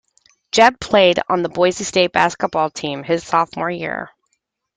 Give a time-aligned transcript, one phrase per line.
[0.51, 4.09] Jeb played on the Boise State basketball team his sophomore year.